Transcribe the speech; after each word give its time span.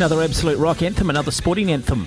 Another 0.00 0.22
absolute 0.22 0.56
rock 0.56 0.80
anthem, 0.80 1.10
another 1.10 1.30
sporting 1.30 1.70
anthem. 1.70 2.06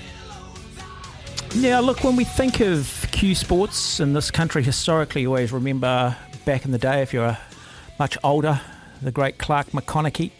Now, 1.58 1.78
look, 1.78 2.02
when 2.02 2.16
we 2.16 2.24
think 2.24 2.58
of 2.58 3.06
Cue 3.12 3.36
Sports 3.36 4.00
in 4.00 4.14
this 4.14 4.32
country 4.32 4.64
historically, 4.64 5.20
you 5.22 5.28
always 5.28 5.52
remember 5.52 6.16
back 6.44 6.64
in 6.64 6.72
the 6.72 6.78
day, 6.78 7.02
if 7.02 7.12
you're 7.12 7.38
much 8.00 8.18
older, 8.24 8.60
the 9.00 9.12
great 9.12 9.38
Clark 9.38 9.68
McConachy. 9.68 10.32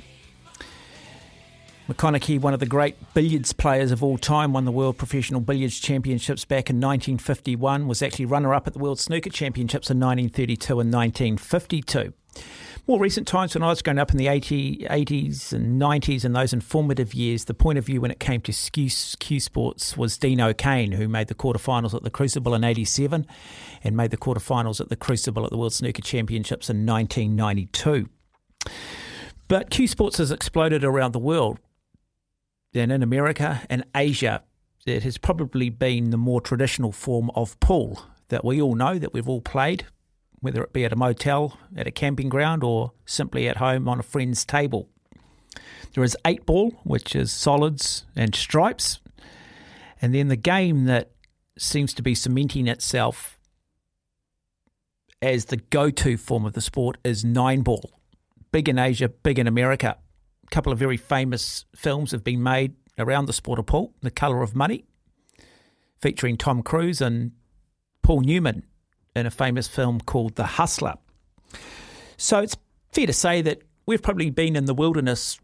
McConachy, 1.88 2.40
one 2.40 2.54
of 2.54 2.60
the 2.60 2.66
great 2.66 2.96
billiards 3.14 3.52
players 3.52 3.90
of 3.90 4.02
all 4.02 4.16
time, 4.16 4.52
won 4.52 4.64
the 4.64 4.72
World 4.72 4.96
Professional 4.96 5.40
Billiards 5.40 5.78
Championships 5.78 6.44
back 6.44 6.70
in 6.70 6.76
1951, 6.76 7.86
was 7.86 8.02
actually 8.02 8.24
runner 8.24 8.54
up 8.54 8.66
at 8.66 8.72
the 8.72 8.78
World 8.78 8.98
Snooker 8.98 9.30
Championships 9.30 9.90
in 9.90 10.00
1932 10.00 10.80
and 10.80 10.92
1952 10.92 12.12
more 12.86 13.00
recent 13.00 13.26
times 13.26 13.54
when 13.54 13.62
I 13.62 13.68
was 13.68 13.80
growing 13.80 13.98
up 13.98 14.10
in 14.10 14.18
the 14.18 14.28
80, 14.28 14.86
80s 14.90 15.52
and 15.52 15.80
90s 15.80 16.24
and 16.24 16.36
those 16.36 16.52
informative 16.52 17.14
years, 17.14 17.46
the 17.46 17.54
point 17.54 17.78
of 17.78 17.86
view 17.86 18.00
when 18.00 18.10
it 18.10 18.20
came 18.20 18.42
to 18.42 18.52
Cue, 18.52 19.40
Sports 19.40 19.96
was 19.96 20.18
Dean 20.18 20.40
O'Kane, 20.40 20.92
who 20.92 21.08
made 21.08 21.28
the 21.28 21.34
quarterfinals 21.34 21.94
at 21.94 22.02
the 22.02 22.10
Crucible 22.10 22.54
in 22.54 22.62
87 22.62 23.26
and 23.82 23.96
made 23.96 24.10
the 24.10 24.18
quarterfinals 24.18 24.80
at 24.80 24.90
the 24.90 24.96
Crucible 24.96 25.44
at 25.44 25.50
the 25.50 25.56
World 25.56 25.72
Snooker 25.72 26.02
Championships 26.02 26.68
in 26.68 26.84
1992. 26.84 28.08
But 29.48 29.70
Cue 29.70 29.88
Sports 29.88 30.18
has 30.18 30.30
exploded 30.30 30.84
around 30.84 31.12
the 31.12 31.18
world. 31.18 31.58
And 32.74 32.90
in 32.90 33.02
America 33.02 33.62
and 33.70 33.84
Asia, 33.94 34.42
it 34.86 35.02
has 35.04 35.16
probably 35.16 35.70
been 35.70 36.10
the 36.10 36.16
more 36.16 36.40
traditional 36.40 36.92
form 36.92 37.30
of 37.34 37.58
pool 37.60 38.02
that 38.28 38.44
we 38.44 38.60
all 38.60 38.74
know, 38.74 38.98
that 38.98 39.14
we've 39.14 39.28
all 39.28 39.40
played 39.40 39.86
whether 40.44 40.62
it 40.62 40.74
be 40.74 40.84
at 40.84 40.92
a 40.92 40.96
motel, 40.96 41.58
at 41.74 41.86
a 41.86 41.90
camping 41.90 42.28
ground, 42.28 42.62
or 42.62 42.92
simply 43.06 43.48
at 43.48 43.56
home 43.56 43.88
on 43.88 43.98
a 43.98 44.02
friend's 44.02 44.44
table. 44.44 44.90
There 45.94 46.04
is 46.04 46.18
eight 46.26 46.44
ball, 46.44 46.72
which 46.82 47.16
is 47.16 47.32
solids 47.32 48.04
and 48.14 48.34
stripes. 48.34 49.00
And 50.02 50.14
then 50.14 50.28
the 50.28 50.36
game 50.36 50.84
that 50.84 51.12
seems 51.56 51.94
to 51.94 52.02
be 52.02 52.14
cementing 52.14 52.68
itself 52.68 53.40
as 55.22 55.46
the 55.46 55.56
go 55.56 55.88
to 55.88 56.18
form 56.18 56.44
of 56.44 56.52
the 56.52 56.60
sport 56.60 56.98
is 57.02 57.24
nine 57.24 57.62
ball. 57.62 57.92
Big 58.52 58.68
in 58.68 58.78
Asia, 58.78 59.08
big 59.08 59.38
in 59.38 59.46
America. 59.46 59.96
A 60.46 60.50
couple 60.50 60.72
of 60.72 60.78
very 60.78 60.96
famous 60.96 61.64
films 61.74 62.12
have 62.12 62.24
been 62.24 62.42
made 62.42 62.74
around 62.98 63.26
the 63.26 63.32
sport 63.32 63.58
of 63.58 63.66
pool 63.66 63.94
The 64.02 64.10
Colour 64.10 64.42
of 64.42 64.54
Money, 64.54 64.84
featuring 66.00 66.36
Tom 66.36 66.62
Cruise 66.62 67.00
and 67.00 67.32
Paul 68.02 68.20
Newman 68.20 68.64
in 69.16 69.26
a 69.26 69.30
famous 69.30 69.66
film 69.66 70.00
called 70.00 70.34
The 70.36 70.44
Hustler. 70.44 70.94
So 72.16 72.40
it's 72.40 72.56
fair 72.92 73.06
to 73.06 73.12
say 73.12 73.42
that 73.42 73.62
we've 73.86 74.02
probably 74.02 74.30
been 74.30 74.56
in 74.56 74.66
the 74.66 74.74
wilderness 74.74 75.38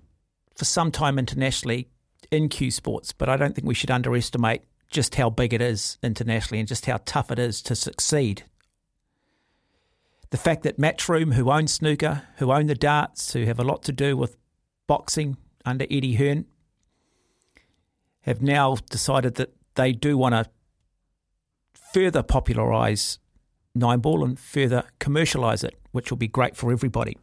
for 0.56 0.64
some 0.64 0.90
time 0.90 1.18
internationally 1.18 1.88
in 2.30 2.48
Cue 2.48 2.70
Sports, 2.70 3.12
but 3.12 3.28
I 3.28 3.36
don't 3.36 3.54
think 3.54 3.66
we 3.66 3.74
should 3.74 3.90
underestimate 3.90 4.62
just 4.90 5.14
how 5.14 5.30
big 5.30 5.54
it 5.54 5.62
is 5.62 5.98
internationally 6.02 6.58
and 6.58 6.68
just 6.68 6.86
how 6.86 6.98
tough 7.04 7.30
it 7.30 7.38
is 7.38 7.62
to 7.62 7.74
succeed. 7.74 8.44
The 10.30 10.36
fact 10.36 10.62
that 10.62 10.78
Matchroom, 10.78 11.34
who 11.34 11.50
own 11.50 11.66
snooker, 11.66 12.22
who 12.36 12.52
own 12.52 12.66
the 12.66 12.74
darts, 12.74 13.32
who 13.32 13.46
have 13.46 13.58
a 13.58 13.64
lot 13.64 13.82
to 13.84 13.92
do 13.92 14.16
with 14.16 14.36
boxing 14.90 15.36
under 15.64 15.86
Eddie 15.88 16.16
Hearn, 16.16 16.46
have 18.22 18.42
now 18.42 18.74
decided 18.90 19.36
that 19.36 19.54
they 19.76 19.92
do 19.92 20.18
want 20.18 20.34
to 20.34 20.50
further 21.94 22.24
popularise 22.24 23.20
nine 23.72 24.00
ball 24.00 24.24
and 24.24 24.36
further 24.36 24.82
commercialise 24.98 25.62
it, 25.62 25.78
which 25.92 26.10
will 26.10 26.18
be 26.18 26.26
great 26.26 26.56
for 26.56 26.72
everybody. 26.72 27.16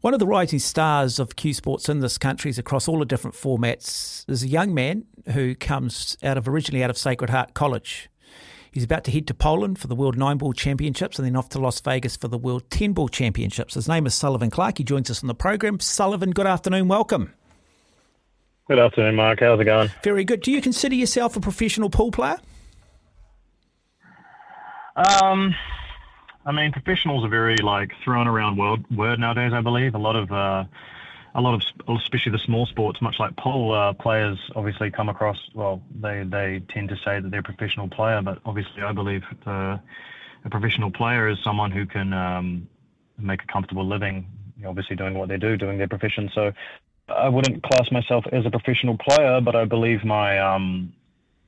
One 0.00 0.14
of 0.14 0.20
the 0.20 0.26
rising 0.26 0.58
stars 0.58 1.18
of 1.18 1.36
Cue 1.36 1.52
Sports 1.52 1.86
in 1.90 1.98
this 1.98 2.16
country 2.16 2.48
is 2.50 2.56
across 2.56 2.88
all 2.88 3.00
the 3.00 3.04
different 3.04 3.36
formats 3.36 4.24
is 4.26 4.42
a 4.42 4.48
young 4.48 4.72
man 4.72 5.04
who 5.34 5.54
comes 5.54 6.16
out 6.22 6.38
of 6.38 6.48
originally 6.48 6.82
out 6.82 6.88
of 6.88 6.96
Sacred 6.96 7.28
Heart 7.28 7.52
College. 7.52 8.08
He's 8.70 8.84
about 8.84 9.04
to 9.04 9.10
head 9.10 9.26
to 9.28 9.34
Poland 9.34 9.78
for 9.78 9.86
the 9.86 9.94
World 9.94 10.16
Nine 10.16 10.38
Ball 10.38 10.52
Championships 10.52 11.18
and 11.18 11.26
then 11.26 11.36
off 11.36 11.48
to 11.50 11.58
Las 11.58 11.80
Vegas 11.80 12.16
for 12.16 12.28
the 12.28 12.38
World 12.38 12.70
Ten 12.70 12.92
Ball 12.92 13.08
Championships. 13.08 13.74
His 13.74 13.88
name 13.88 14.06
is 14.06 14.14
Sullivan 14.14 14.50
Clark. 14.50 14.78
He 14.78 14.84
joins 14.84 15.10
us 15.10 15.22
on 15.22 15.28
the 15.28 15.34
program. 15.34 15.80
Sullivan, 15.80 16.30
good 16.30 16.46
afternoon. 16.46 16.88
Welcome. 16.88 17.32
Good 18.68 18.78
afternoon, 18.78 19.14
Mark. 19.14 19.40
How's 19.40 19.58
it 19.60 19.64
going? 19.64 19.90
Very 20.02 20.24
good. 20.24 20.42
Do 20.42 20.52
you 20.52 20.60
consider 20.60 20.94
yourself 20.94 21.36
a 21.36 21.40
professional 21.40 21.88
pool 21.88 22.10
player? 22.10 22.38
Um, 24.94 25.54
I 26.44 26.52
mean, 26.52 26.72
professionals 26.72 27.24
are 27.24 27.28
very 27.28 27.56
like 27.58 27.92
thrown 28.04 28.26
around 28.26 28.58
word 28.58 28.84
word 28.90 29.20
nowadays. 29.20 29.52
I 29.54 29.60
believe 29.60 29.94
a 29.94 29.98
lot 29.98 30.16
of 30.16 30.30
uh, 30.32 30.64
a 31.38 31.40
lot 31.40 31.54
of 31.54 31.98
especially 32.00 32.32
the 32.32 32.38
small 32.38 32.66
sports, 32.66 33.00
much 33.00 33.20
like 33.20 33.36
pool 33.36 33.72
uh, 33.72 33.92
players, 33.92 34.38
obviously 34.56 34.90
come 34.90 35.08
across. 35.08 35.38
Well, 35.54 35.80
they 36.00 36.24
they 36.24 36.62
tend 36.68 36.88
to 36.88 36.96
say 36.96 37.20
that 37.20 37.30
they're 37.30 37.40
a 37.40 37.44
professional 37.44 37.88
player, 37.88 38.20
but 38.20 38.40
obviously, 38.44 38.82
I 38.82 38.92
believe 38.92 39.22
the, 39.44 39.80
a 40.44 40.50
professional 40.50 40.90
player 40.90 41.28
is 41.28 41.38
someone 41.44 41.70
who 41.70 41.86
can 41.86 42.12
um, 42.12 42.68
make 43.18 43.42
a 43.42 43.46
comfortable 43.46 43.86
living. 43.86 44.26
Obviously, 44.66 44.96
doing 44.96 45.14
what 45.14 45.28
they 45.28 45.36
do, 45.36 45.56
doing 45.56 45.78
their 45.78 45.86
profession. 45.86 46.28
So, 46.34 46.52
I 47.08 47.28
wouldn't 47.28 47.62
class 47.62 47.90
myself 47.92 48.24
as 48.32 48.44
a 48.44 48.50
professional 48.50 48.98
player, 48.98 49.40
but 49.40 49.54
I 49.54 49.64
believe 49.64 50.04
my 50.04 50.40
um, 50.40 50.92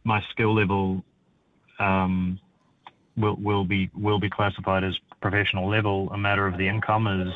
my 0.04 0.22
skill 0.30 0.54
level 0.54 1.02
um, 1.80 2.38
will 3.16 3.34
will 3.36 3.64
be 3.64 3.90
will 3.94 4.20
be 4.20 4.30
classified 4.30 4.84
as 4.84 4.96
professional 5.20 5.68
level. 5.68 6.10
A 6.12 6.18
matter 6.18 6.46
of 6.46 6.58
the 6.58 6.68
income 6.68 7.08
is 7.08 7.34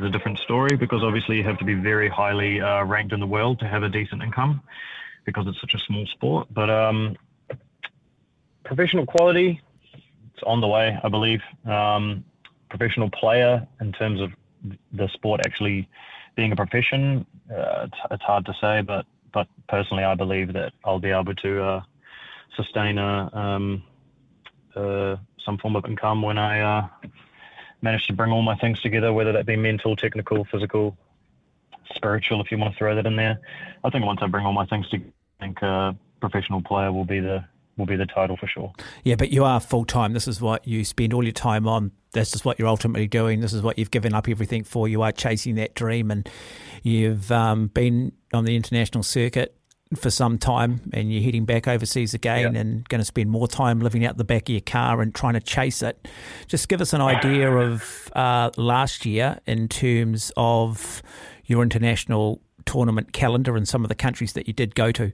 is 0.00 0.08
a 0.08 0.10
different 0.10 0.38
story 0.38 0.76
because 0.76 1.02
obviously 1.02 1.36
you 1.36 1.44
have 1.44 1.58
to 1.58 1.64
be 1.64 1.74
very 1.74 2.08
highly 2.08 2.60
uh, 2.60 2.84
ranked 2.84 3.12
in 3.12 3.20
the 3.20 3.26
world 3.26 3.58
to 3.60 3.66
have 3.66 3.82
a 3.82 3.88
decent 3.88 4.22
income 4.22 4.62
because 5.24 5.46
it's 5.46 5.60
such 5.60 5.74
a 5.74 5.78
small 5.78 6.06
sport. 6.06 6.48
But 6.50 6.70
um, 6.70 7.16
professional 8.64 9.06
quality, 9.06 9.60
it's 10.34 10.42
on 10.46 10.60
the 10.60 10.66
way, 10.66 10.98
I 11.02 11.08
believe. 11.08 11.40
Um, 11.64 12.24
professional 12.68 13.10
player 13.10 13.66
in 13.80 13.92
terms 13.92 14.20
of 14.20 14.30
the 14.92 15.08
sport 15.08 15.40
actually 15.44 15.88
being 16.36 16.52
a 16.52 16.56
profession, 16.56 17.26
uh, 17.50 17.86
it's, 17.86 17.98
it's, 18.10 18.22
hard 18.22 18.46
to 18.46 18.54
say, 18.60 18.82
but 18.82 19.06
but 19.32 19.46
personally, 19.68 20.04
I 20.04 20.14
believe 20.14 20.52
that 20.54 20.72
I'll 20.84 20.98
be 20.98 21.10
able 21.10 21.34
to 21.34 21.62
uh, 21.62 21.82
sustain 22.56 22.98
a 22.98 23.30
um, 23.32 23.82
uh, 24.74 25.16
some 25.44 25.58
form 25.58 25.76
of 25.76 25.84
income 25.84 26.22
when 26.22 26.38
I 26.38 26.88
uh, 27.80 27.84
manage 27.84 28.06
to 28.06 28.12
bring 28.12 28.32
all 28.32 28.42
my 28.42 28.56
things 28.56 28.80
together, 28.80 29.12
whether 29.12 29.32
that 29.32 29.46
be 29.46 29.56
mental, 29.56 29.96
technical, 29.96 30.44
physical, 30.44 30.96
spiritual, 31.94 32.40
if 32.40 32.50
you 32.50 32.58
want 32.58 32.72
to 32.72 32.78
throw 32.78 32.94
that 32.94 33.06
in 33.06 33.16
there. 33.16 33.40
I 33.84 33.90
think 33.90 34.04
once 34.04 34.20
I 34.22 34.26
bring 34.26 34.46
all 34.46 34.52
my 34.52 34.66
things 34.66 34.88
together, 34.88 35.12
I 35.40 35.44
think 35.44 35.62
uh, 35.62 35.92
professional 36.20 36.62
player 36.62 36.92
will 36.92 37.04
be 37.04 37.20
the 37.20 37.44
will 37.76 37.86
be 37.86 37.96
the 37.96 38.06
title 38.06 38.36
for 38.36 38.46
sure. 38.46 38.72
Yeah, 39.04 39.14
but 39.14 39.30
you 39.30 39.44
are 39.44 39.58
full 39.58 39.86
time. 39.86 40.12
This 40.12 40.28
is 40.28 40.40
what 40.40 40.66
you 40.68 40.84
spend 40.84 41.14
all 41.14 41.22
your 41.22 41.32
time 41.32 41.66
on. 41.66 41.92
This 42.12 42.34
is 42.34 42.44
what 42.44 42.58
you're 42.58 42.68
ultimately 42.68 43.06
doing. 43.06 43.40
This 43.40 43.54
is 43.54 43.62
what 43.62 43.78
you've 43.78 43.90
given 43.90 44.12
up 44.12 44.28
everything 44.28 44.64
for. 44.64 44.86
You 44.86 45.00
are 45.02 45.12
chasing 45.12 45.54
that 45.54 45.74
dream, 45.74 46.10
and 46.10 46.28
you've 46.82 47.32
um, 47.32 47.68
been 47.68 48.12
on 48.34 48.44
the 48.44 48.54
international 48.54 49.02
circuit 49.02 49.56
for 49.96 50.10
some 50.10 50.38
time 50.38 50.80
and 50.92 51.12
you're 51.12 51.22
heading 51.22 51.44
back 51.44 51.66
overseas 51.66 52.14
again 52.14 52.54
Yep. 52.54 52.54
and 52.54 52.88
going 52.88 53.00
to 53.00 53.04
spend 53.04 53.28
more 53.28 53.48
time 53.48 53.80
living 53.80 54.04
out 54.04 54.16
the 54.16 54.24
back 54.24 54.42
of 54.48 54.50
your 54.50 54.60
car 54.60 55.02
and 55.02 55.12
trying 55.14 55.34
to 55.34 55.40
chase 55.40 55.82
it. 55.82 56.06
Just 56.46 56.68
give 56.68 56.80
us 56.80 56.92
an 56.92 57.00
idea 57.00 57.50
of 57.50 58.08
uh, 58.14 58.50
last 58.56 59.04
year 59.04 59.40
in 59.46 59.66
terms 59.66 60.30
of 60.36 61.02
your 61.46 61.62
international 61.62 62.40
tournament 62.66 63.12
calendar 63.12 63.56
and 63.56 63.66
some 63.66 63.82
of 63.84 63.88
the 63.88 63.96
countries 63.96 64.32
that 64.34 64.46
you 64.46 64.52
did 64.52 64.76
go 64.76 64.92
to. 64.92 65.12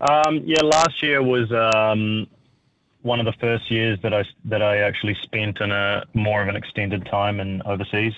Um, 0.00 0.42
yeah, 0.44 0.62
last 0.62 1.00
year 1.00 1.22
was 1.22 1.52
um, 1.52 2.26
one 3.02 3.20
of 3.20 3.26
the 3.26 3.34
first 3.38 3.70
years 3.70 4.00
that 4.02 4.12
I 4.14 4.24
that 4.46 4.62
I 4.62 4.78
actually 4.78 5.16
spent 5.22 5.60
in 5.60 5.70
a 5.70 6.04
more 6.14 6.42
of 6.42 6.48
an 6.48 6.56
extended 6.56 7.06
time 7.06 7.38
in 7.38 7.62
overseas. 7.62 8.14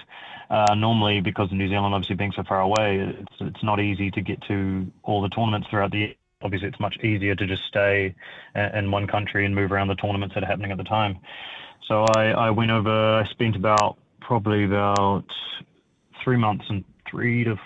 Uh, 0.52 0.74
normally, 0.74 1.22
because 1.22 1.50
New 1.50 1.66
Zealand 1.66 1.94
obviously 1.94 2.14
being 2.14 2.32
so 2.32 2.42
far 2.42 2.60
away, 2.60 2.98
it's 2.98 3.36
it's 3.40 3.64
not 3.64 3.80
easy 3.80 4.10
to 4.10 4.20
get 4.20 4.38
to 4.42 4.86
all 5.02 5.22
the 5.22 5.30
tournaments 5.30 5.66
throughout 5.70 5.90
the 5.90 5.98
year. 5.98 6.14
Obviously, 6.42 6.68
it's 6.68 6.78
much 6.78 6.98
easier 6.98 7.34
to 7.34 7.46
just 7.46 7.64
stay 7.64 8.14
in 8.54 8.90
one 8.90 9.06
country 9.06 9.46
and 9.46 9.54
move 9.54 9.72
around 9.72 9.88
the 9.88 9.94
tournaments 9.94 10.34
that 10.34 10.44
are 10.44 10.46
happening 10.46 10.70
at 10.70 10.76
the 10.76 10.84
time. 10.84 11.18
So 11.88 12.04
I, 12.04 12.32
I 12.32 12.50
went 12.50 12.70
over. 12.70 12.90
I 12.90 13.24
spent 13.30 13.56
about 13.56 13.96
probably 14.20 14.64
about 14.64 15.24
three 16.22 16.36
months 16.36 16.66
and 16.68 16.84
three 17.10 17.44
to 17.44 17.56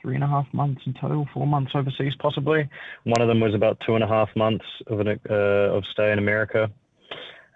three 0.00 0.14
and 0.14 0.22
a 0.22 0.28
half 0.28 0.46
months 0.52 0.82
in 0.86 0.94
total, 0.94 1.28
four 1.32 1.48
months 1.48 1.72
overseas 1.74 2.14
possibly. 2.16 2.68
One 3.04 3.20
of 3.20 3.28
them 3.28 3.40
was 3.40 3.54
about 3.54 3.80
two 3.80 3.96
and 3.96 4.04
a 4.04 4.08
half 4.08 4.28
months 4.36 4.66
of 4.86 5.00
an 5.00 5.20
uh, 5.28 5.34
of 5.34 5.84
stay 5.86 6.12
in 6.12 6.18
America. 6.18 6.70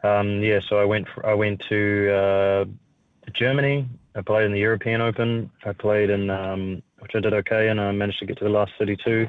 Um, 0.03 0.43
yeah, 0.43 0.61
so 0.69 0.79
I 0.79 0.85
went 0.85 1.07
I 1.25 1.35
went 1.35 1.63
to 1.69 2.13
uh, 2.13 2.65
Germany. 3.33 3.89
I 4.17 4.23
played 4.23 4.47
in 4.47 4.53
the 4.53 4.59
European 4.59 5.03
Open. 5.03 5.51
I 5.65 5.73
played 5.73 6.09
in 6.09 6.31
um, 6.31 6.83
which 7.01 7.13
I 7.15 7.21
did 7.21 7.35
okay, 7.35 7.69
and 7.69 7.81
I 7.81 7.93
managed 7.93 8.19
to 8.21 8.27
get 8.27 8.39
to 8.39 8.45
the 8.45 8.51
last 8.51 8.73
32. 8.79 9.29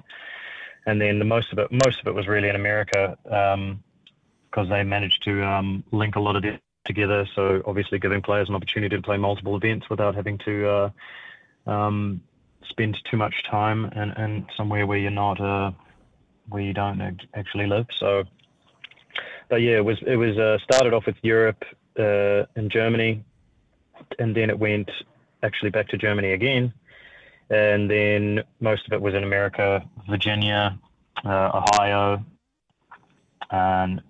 And 0.85 1.01
then 1.01 1.19
the 1.19 1.25
most 1.25 1.51
of 1.51 1.59
it 1.59 1.69
most 1.71 1.99
of 1.99 2.07
it 2.07 2.15
was 2.15 2.27
really 2.27 2.47
in 2.47 2.55
America 2.55 3.17
because 3.23 4.69
they 4.69 4.83
managed 4.83 5.23
to 5.23 5.45
um, 5.45 5.83
link 5.91 6.15
a 6.15 6.21
lot 6.21 6.37
of 6.37 6.45
it 6.45 6.61
together. 6.85 7.27
So 7.35 7.61
obviously 7.65 7.99
giving 7.99 8.21
players 8.21 8.47
an 8.47 8.55
opportunity 8.55 8.95
to 8.95 9.01
play 9.01 9.17
multiple 9.17 9.57
events 9.57 9.89
without 9.89 10.15
having 10.15 10.37
to 10.39 10.67
uh, 10.69 10.89
um, 11.69 12.21
spend 12.69 12.97
too 13.11 13.17
much 13.17 13.35
time 13.51 13.83
and, 13.85 14.13
and 14.15 14.45
somewhere 14.55 14.87
where 14.87 14.97
you're 14.97 15.11
not 15.11 15.41
uh, 15.41 15.71
where 16.47 16.63
you 16.63 16.73
don't 16.73 17.01
ac- 17.01 17.27
actually 17.35 17.67
live. 17.67 17.87
So, 17.97 18.23
but 19.49 19.57
yeah, 19.57 19.75
it 19.75 19.85
was 19.85 19.97
it 20.07 20.15
was 20.15 20.37
uh, 20.37 20.57
started 20.63 20.93
off 20.93 21.05
with 21.05 21.17
Europe 21.21 21.65
uh, 21.99 22.45
and 22.55 22.71
Germany, 22.71 23.25
and 24.19 24.35
then 24.35 24.49
it 24.49 24.57
went 24.57 24.89
actually 25.43 25.69
back 25.69 25.87
to 25.89 25.97
Germany 25.97 26.31
again, 26.31 26.73
and 27.49 27.89
then 27.89 28.43
most 28.59 28.85
of 28.87 28.93
it 28.93 29.01
was 29.01 29.13
in 29.13 29.23
America, 29.23 29.83
Virginia, 30.09 30.77
uh, 31.25 31.61
Ohio, 31.63 32.25
and 33.51 34.01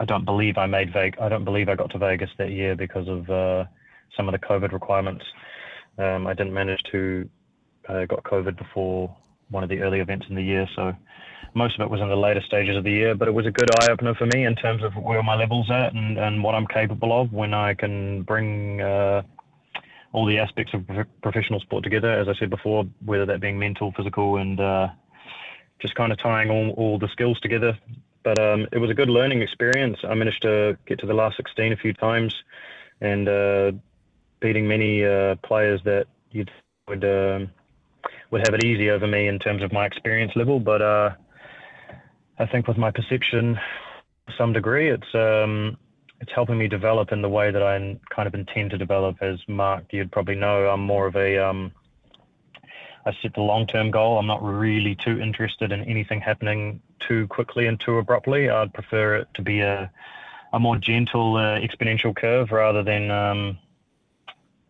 I 0.00 0.04
don't 0.04 0.24
believe 0.24 0.58
I 0.58 0.66
made 0.66 0.92
Vegas. 0.92 1.20
I 1.20 1.28
don't 1.28 1.44
believe 1.44 1.68
I 1.68 1.74
got 1.74 1.90
to 1.90 1.98
Vegas 1.98 2.30
that 2.38 2.50
year 2.50 2.76
because 2.76 3.08
of 3.08 3.28
uh, 3.30 3.64
some 4.16 4.28
of 4.28 4.32
the 4.32 4.46
COVID 4.46 4.72
requirements. 4.72 5.24
Um, 5.98 6.26
I 6.26 6.34
didn't 6.34 6.52
manage 6.52 6.82
to 6.92 7.28
uh, 7.88 8.04
got 8.04 8.22
COVID 8.22 8.56
before 8.56 9.14
one 9.50 9.62
of 9.62 9.68
the 9.68 9.80
early 9.80 10.00
events 10.00 10.26
in 10.28 10.34
the 10.34 10.42
year, 10.42 10.68
so 10.74 10.94
most 11.54 11.74
of 11.74 11.80
it 11.80 11.90
was 11.90 12.00
in 12.00 12.08
the 12.08 12.16
later 12.16 12.42
stages 12.42 12.76
of 12.76 12.84
the 12.84 12.90
year. 12.90 13.14
But 13.14 13.28
it 13.28 13.32
was 13.32 13.46
a 13.46 13.50
good 13.50 13.68
eye 13.80 13.90
opener 13.90 14.14
for 14.14 14.26
me 14.26 14.44
in 14.44 14.54
terms 14.54 14.82
of 14.82 14.94
where 14.94 15.22
my 15.22 15.34
levels 15.34 15.70
at 15.70 15.94
and, 15.94 16.18
and 16.18 16.42
what 16.42 16.54
I'm 16.54 16.66
capable 16.66 17.18
of 17.18 17.32
when 17.32 17.54
I 17.54 17.74
can 17.74 18.22
bring 18.22 18.80
uh, 18.80 19.22
all 20.12 20.26
the 20.26 20.38
aspects 20.38 20.74
of 20.74 20.86
prof- 20.86 21.06
professional 21.22 21.60
sport 21.60 21.84
together. 21.84 22.10
As 22.10 22.28
I 22.28 22.34
said 22.34 22.50
before, 22.50 22.84
whether 23.04 23.26
that 23.26 23.40
being 23.40 23.58
mental, 23.58 23.92
physical, 23.92 24.36
and 24.36 24.60
uh, 24.60 24.88
just 25.80 25.94
kind 25.94 26.12
of 26.12 26.18
tying 26.18 26.50
all, 26.50 26.70
all 26.70 26.98
the 26.98 27.08
skills 27.08 27.40
together. 27.40 27.78
But 28.22 28.38
um, 28.38 28.66
it 28.72 28.78
was 28.78 28.90
a 28.90 28.94
good 28.94 29.08
learning 29.08 29.42
experience. 29.42 29.98
I 30.04 30.14
managed 30.14 30.42
to 30.42 30.76
get 30.86 30.98
to 31.00 31.06
the 31.06 31.14
last 31.14 31.36
16 31.36 31.72
a 31.72 31.76
few 31.76 31.92
times 31.92 32.34
and 33.00 33.28
uh, 33.28 33.72
beating 34.40 34.66
many 34.66 35.04
uh, 35.04 35.36
players 35.36 35.80
that 35.84 36.06
you'd 36.30 36.50
would 36.88 37.04
um, 37.04 37.50
would 38.30 38.46
have 38.46 38.54
it 38.54 38.64
easy 38.64 38.90
over 38.90 39.06
me 39.06 39.28
in 39.28 39.38
terms 39.38 39.62
of 39.62 39.72
my 39.72 39.86
experience 39.86 40.32
level. 40.36 40.60
But 40.60 40.82
uh, 40.82 41.10
I 42.38 42.46
think 42.46 42.68
with 42.68 42.76
my 42.76 42.90
perception, 42.90 43.54
to 44.26 44.32
some 44.36 44.52
degree, 44.52 44.90
it's 44.90 45.14
um, 45.14 45.76
it's 46.20 46.32
helping 46.34 46.58
me 46.58 46.68
develop 46.68 47.12
in 47.12 47.22
the 47.22 47.28
way 47.28 47.50
that 47.50 47.62
I 47.62 47.98
kind 48.14 48.26
of 48.26 48.34
intend 48.34 48.70
to 48.70 48.78
develop. 48.78 49.16
As 49.22 49.38
Mark, 49.48 49.84
you'd 49.90 50.12
probably 50.12 50.34
know, 50.34 50.68
I'm 50.68 50.80
more 50.80 51.06
of 51.06 51.16
a 51.16 51.38
um, 51.38 51.72
I 53.06 53.16
set 53.22 53.34
the 53.34 53.40
long-term 53.40 53.90
goal. 53.90 54.18
I'm 54.18 54.26
not 54.26 54.42
really 54.42 54.94
too 54.94 55.20
interested 55.20 55.72
in 55.72 55.82
anything 55.84 56.20
happening 56.20 56.82
too 57.06 57.26
quickly 57.28 57.66
and 57.66 57.80
too 57.80 57.96
abruptly. 57.96 58.50
I'd 58.50 58.74
prefer 58.74 59.16
it 59.16 59.28
to 59.34 59.42
be 59.42 59.60
a 59.60 59.90
a 60.52 60.58
more 60.58 60.76
gentle 60.76 61.36
uh, 61.36 61.58
exponential 61.60 62.16
curve 62.16 62.52
rather 62.52 62.82
than 62.82 63.10
um, 63.10 63.58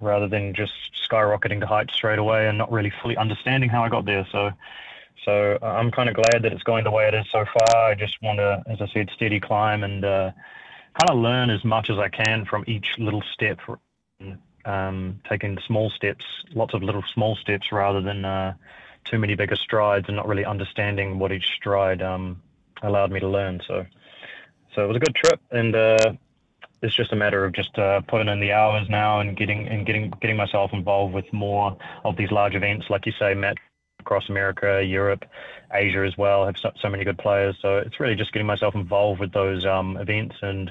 rather 0.01 0.29
than 0.29 0.55
just 0.55 0.73
skyrocketing 1.09 1.61
to 1.61 1.67
heights 1.67 1.95
straight 1.95 2.19
away 2.19 2.49
and 2.49 2.59
not 2.59 2.71
really 2.71 2.93
fully 3.03 3.17
understanding 3.17 3.69
how 3.69 3.83
I 3.83 3.89
got 3.89 4.05
there. 4.05 4.27
So, 4.31 4.51
so 5.25 5.59
uh, 5.61 5.67
I'm 5.67 5.91
kind 5.91 6.09
of 6.09 6.15
glad 6.15 6.43
that 6.43 6.53
it's 6.53 6.63
going 6.63 6.85
the 6.85 6.91
way 6.91 7.09
it 7.09 7.15
is 7.15 7.27
so 7.31 7.45
far. 7.45 7.91
I 7.91 7.95
just 7.95 8.21
want 8.23 8.39
to, 8.39 8.63
as 8.67 8.81
I 8.81 8.87
said, 8.89 9.11
steady 9.15 9.41
climb 9.41 9.83
and 9.83 10.05
uh, 10.05 10.31
kind 11.01 11.11
of 11.11 11.19
learn 11.19 11.51
as 11.51 11.65
much 11.65 11.91
as 11.91 11.99
I 11.99 12.09
can 12.09 12.45
from 12.45 12.65
each 12.67 12.87
little 12.99 13.23
step. 13.33 13.61
Um, 14.65 15.21
taking 15.29 15.57
small 15.67 15.89
steps, 15.89 16.25
lots 16.53 16.75
of 16.75 16.83
little 16.83 17.05
small 17.15 17.37
steps, 17.37 17.73
rather 17.73 18.03
than 18.03 18.25
uh, 18.25 18.53
too 19.05 19.19
many 19.19 19.35
bigger 19.35 19.57
strides, 19.57 20.09
and 20.09 20.17
not 20.17 20.29
really 20.29 20.45
understanding 20.45 21.19
what 21.19 21.33
each 21.33 21.47
stride 21.47 22.03
um, 22.03 22.43
allowed 22.83 23.11
me 23.11 23.21
to 23.21 23.29
learn. 23.29 23.63
So, 23.67 23.87
so 24.75 24.85
it 24.85 24.87
was 24.89 24.97
a 24.97 25.01
good 25.01 25.15
trip, 25.15 25.41
and 25.51 25.75
uh, 25.75 26.13
it's 26.83 26.95
just 26.95 27.13
a 27.13 27.17
matter 27.17 27.45
of 27.45 27.53
just 27.53 27.77
uh, 27.79 28.01
putting 28.03 28.29
in 28.29 28.41
the 28.41 28.53
hours 28.53 28.89
now 28.89 29.21
and 29.21 29.37
getting 29.37 29.67
and 29.69 29.85
getting 29.87 30.11
getting 30.21 30.37
myself 30.37 30.73
involved 30.73 31.13
with 31.13 31.31
more 31.33 31.77
of 32.05 32.17
these 32.17 32.31
large 32.31 32.55
events, 32.55 32.87
like 32.89 33.07
you 33.07 33.13
say, 33.19 33.35
Matt, 33.35 33.57
across 34.01 34.29
America, 34.29 34.83
Europe, 34.85 35.25
Asia 35.73 36.05
as 36.07 36.17
well. 36.17 36.47
Have 36.47 36.57
so, 36.59 36.71
so 36.81 36.89
many 36.89 37.05
good 37.05 37.19
players, 37.19 37.57
so 37.61 37.79
it's 37.79 37.99
really 37.99 38.15
just 38.15 38.33
getting 38.33 38.47
myself 38.47 38.75
involved 38.75 39.21
with 39.21 39.33
those 39.33 39.67
um, 39.67 39.97
events 39.97 40.37
and 40.43 40.71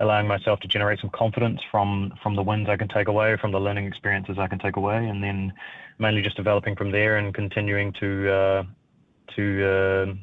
allowing 0.00 0.26
myself 0.26 0.58
to 0.60 0.68
generate 0.68 0.98
some 1.00 1.10
confidence 1.10 1.60
from 1.70 2.12
from 2.22 2.34
the 2.34 2.42
wins 2.42 2.68
I 2.68 2.76
can 2.76 2.88
take 2.88 3.08
away, 3.08 3.36
from 3.36 3.52
the 3.52 3.60
learning 3.60 3.86
experiences 3.86 4.38
I 4.38 4.48
can 4.48 4.58
take 4.58 4.76
away, 4.76 5.06
and 5.06 5.22
then 5.22 5.52
mainly 5.98 6.22
just 6.22 6.36
developing 6.36 6.74
from 6.74 6.90
there 6.90 7.16
and 7.16 7.32
continuing 7.32 7.92
to 7.94 8.30
uh, 8.32 8.62
to 9.36 9.64
uh, 9.64 10.14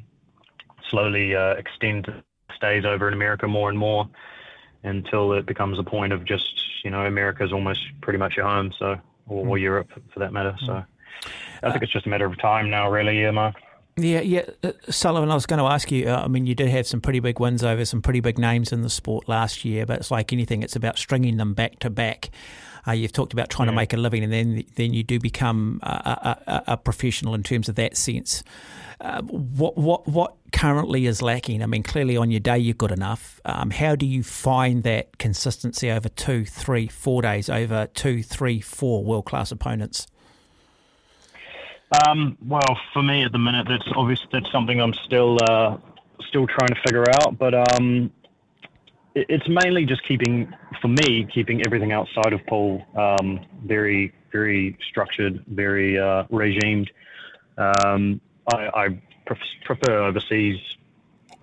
slowly 0.89 1.36
uh, 1.36 1.54
extend 1.54 2.12
stays 2.56 2.83
over 2.86 3.07
in 3.07 3.13
America 3.13 3.48
more 3.48 3.69
and 3.69 3.80
more 3.80 4.10
until 4.83 5.33
it 5.33 5.45
becomes 5.45 5.80
a 5.80 5.83
point 5.83 6.13
of 6.13 6.25
just 6.25 6.83
you 6.83 6.89
know 6.89 7.06
America's 7.06 7.51
almost 7.54 7.81
pretty 8.01 8.19
much 8.19 8.36
your 8.38 8.48
home, 8.48 8.74
so 8.78 9.00
or, 9.28 9.48
or 9.48 9.57
hmm. 9.57 9.63
Europe 9.63 9.89
for 10.13 10.19
that 10.19 10.33
matter. 10.33 10.56
So 10.66 10.83
I 11.64 11.68
uh, 11.68 11.71
think 11.71 11.83
it's 11.83 11.94
just 11.94 12.06
a 12.06 12.09
matter 12.09 12.26
of 12.26 12.40
time 12.40 12.69
now, 12.69 12.90
really, 12.90 13.21
yeah, 13.21 13.31
Mark. 13.31 13.56
Yeah, 13.98 14.21
yeah. 14.21 14.44
Uh, 14.64 14.71
Sullivan, 14.90 15.30
I 15.30 15.36
was 15.36 15.45
going 15.45 15.60
to 15.60 15.66
ask 15.66 15.92
you. 15.92 16.07
Uh, 16.07 16.24
I 16.24 16.28
mean, 16.28 16.45
you 16.45 16.56
did 16.56 16.69
have 16.69 16.88
some 16.88 17.02
pretty 17.02 17.19
big 17.19 17.40
wins 17.40 17.64
over 17.64 17.83
some 17.86 18.02
pretty 18.02 18.21
big 18.21 18.38
names 18.38 18.71
in 18.71 18.81
the 18.81 18.90
sport 18.90 19.28
last 19.28 19.66
year, 19.66 19.86
but 19.86 20.00
it's 20.00 20.12
like 20.12 20.31
anything; 20.31 20.64
it's 20.64 20.76
about 20.76 20.98
stringing 20.98 21.38
them 21.38 21.54
back 21.54 21.80
to 21.80 21.90
back. 21.90 22.30
Uh, 22.88 22.94
you've 22.94 23.12
talked 23.12 23.33
about 23.33 23.50
trying 23.50 23.68
to 23.68 23.74
make 23.74 23.94
a 23.94 23.98
living, 23.98 24.24
and 24.24 24.31
then 24.31 24.64
then 24.76 24.94
you 24.94 25.04
do 25.04 25.19
become 25.19 25.80
a, 25.83 26.38
a, 26.48 26.64
a 26.68 26.78
professional 26.78 27.33
in 27.36 27.44
terms 27.44 27.69
of 27.69 27.76
that 27.76 27.98
sense. 27.98 28.44
Uh, 29.02 29.21
what 29.24 29.78
what 29.78 30.07
what 30.07 30.36
currently 30.52 31.06
is 31.06 31.21
lacking? 31.21 31.62
I 31.62 31.66
mean, 31.66 31.83
clearly 31.83 32.18
on 32.18 32.31
your 32.31 32.40
day 32.40 32.57
you're 32.57 32.74
good 32.74 32.92
enough. 32.92 33.42
Um, 33.45 33.71
how 33.71 33.95
do 33.95 34.06
you 34.06 34.24
find 34.24 34.83
that 34.83 35.18
consistency 35.18 35.92
over 35.92 36.07
two, 36.07 36.45
three, 36.45 36.88
four 36.88 37.21
days 37.21 37.50
over 37.50 37.88
two, 37.88 38.24
three, 38.24 38.62
four 38.62 39.04
world 39.04 39.26
class 39.26 39.52
opponents? 39.52 40.07
Um, 41.92 42.38
well, 42.45 42.80
for 42.94 43.04
me 43.04 43.24
at 43.24 43.31
the 43.31 43.40
minute, 43.40 43.68
that's 43.68 43.88
obviously 43.95 44.28
that's 44.31 44.52
something 44.52 44.80
I'm 44.80 44.94
still 45.06 45.38
uh, 45.44 45.78
still 46.28 46.48
trying 46.48 46.69
to 46.69 46.81
figure 46.86 47.10
out. 47.10 47.38
But 47.38 47.54
um, 47.54 48.12
it, 49.14 49.26
it's 49.30 49.50
mainly 49.50 49.86
just 49.86 50.07
keeping, 50.07 50.54
for 50.81 50.88
me, 50.88 51.28
keeping 51.33 51.66
everything 51.66 51.92
outside 51.92 52.33
of 52.33 52.45
pool 52.48 52.86
um, 52.95 53.40
very 53.66 54.14
very 54.31 54.78
structured, 54.90 55.44
very 55.48 56.00
uh, 56.00 56.24
regimed. 56.30 56.90
Um, 57.57 58.21
I, 58.48 58.69
I 58.74 59.02
prefer 59.66 60.04
overseas 60.04 60.60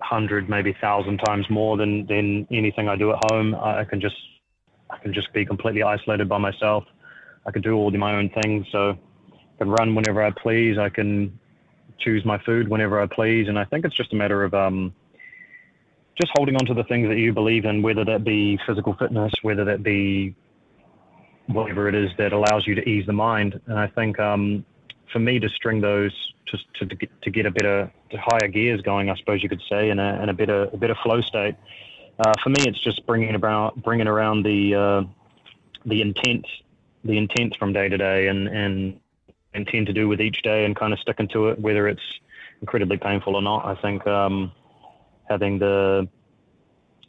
hundred, 0.01 0.49
maybe 0.49 0.73
thousand 0.81 1.19
times 1.19 1.49
more 1.49 1.77
than 1.77 2.07
than 2.07 2.47
anything 2.49 2.89
I 2.89 2.95
do 2.95 3.11
at 3.11 3.19
home. 3.31 3.53
I, 3.53 3.81
I 3.81 3.85
can 3.85 4.01
just 4.01 4.17
I 4.89 4.97
can 4.97 5.13
just 5.13 5.31
be 5.33 5.45
completely 5.45 5.83
isolated 5.83 6.27
by 6.27 6.39
myself. 6.39 6.85
I 7.45 7.51
can 7.51 7.61
do 7.61 7.75
all 7.75 7.91
my 7.91 8.15
own 8.15 8.29
things. 8.29 8.65
So 8.71 8.97
can 9.59 9.69
run 9.69 9.93
whenever 9.93 10.23
I 10.23 10.31
please. 10.31 10.77
I 10.77 10.89
can 10.89 11.37
choose 11.99 12.25
my 12.25 12.37
food 12.39 12.67
whenever 12.67 12.99
I 12.99 13.05
please. 13.05 13.47
And 13.47 13.59
I 13.59 13.65
think 13.65 13.85
it's 13.85 13.95
just 13.95 14.13
a 14.13 14.15
matter 14.15 14.43
of 14.43 14.53
um, 14.53 14.93
just 16.19 16.31
holding 16.35 16.55
on 16.55 16.65
to 16.65 16.73
the 16.73 16.83
things 16.85 17.07
that 17.09 17.17
you 17.17 17.33
believe 17.33 17.65
in, 17.65 17.81
whether 17.81 18.03
that 18.05 18.23
be 18.23 18.59
physical 18.65 18.93
fitness, 18.93 19.31
whether 19.41 19.65
that 19.65 19.83
be 19.83 20.35
whatever 21.47 21.87
it 21.87 21.95
is 21.95 22.11
that 22.17 22.31
allows 22.33 22.65
you 22.65 22.75
to 22.75 22.87
ease 22.87 23.05
the 23.05 23.13
mind. 23.13 23.59
And 23.67 23.79
I 23.79 23.87
think 23.87 24.19
um, 24.19 24.65
for 25.11 25.19
me 25.19 25.39
to 25.39 25.49
string 25.49 25.81
those 25.81 26.11
just 26.45 26.65
to, 26.75 26.85
to, 26.85 26.95
get, 26.95 27.21
to 27.21 27.29
get 27.29 27.45
a 27.45 27.51
better 27.51 27.91
higher 28.13 28.47
gears 28.47 28.81
going, 28.81 29.09
I 29.09 29.15
suppose 29.17 29.43
you 29.43 29.49
could 29.49 29.61
say, 29.69 29.89
and 29.89 29.99
a, 29.99 30.19
and 30.21 30.29
a 30.29 30.33
better 30.33 30.63
a 30.73 30.77
better 30.77 30.95
flow 31.03 31.21
state. 31.21 31.55
Uh, 32.19 32.33
for 32.43 32.49
me, 32.49 32.61
it's 32.67 32.79
just 32.79 33.05
bringing 33.05 33.35
about 33.35 33.81
bringing 33.81 34.07
around 34.07 34.43
the 34.43 34.75
uh, 34.75 35.03
the 35.85 36.01
intent 36.01 36.45
the 37.03 37.17
intent 37.17 37.55
from 37.57 37.71
day 37.71 37.87
to 37.87 37.97
day 37.97 38.27
and 38.27 38.47
and 38.47 38.99
intend 39.53 39.87
to 39.87 39.93
do 39.93 40.07
with 40.07 40.21
each 40.21 40.41
day 40.43 40.65
and 40.65 40.75
kind 40.75 40.93
of 40.93 40.99
sticking 40.99 41.27
to 41.29 41.49
it, 41.49 41.59
whether 41.59 41.87
it's 41.87 42.01
incredibly 42.61 42.97
painful 42.97 43.35
or 43.35 43.41
not. 43.41 43.65
I 43.65 43.75
think 43.81 44.05
um, 44.07 44.51
having 45.29 45.59
the 45.59 46.07